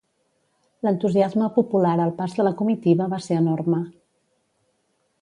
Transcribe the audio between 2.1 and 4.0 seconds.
pas de la comitiva va ser enorme.